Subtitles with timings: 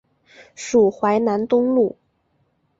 [0.55, 1.95] 属淮南东路。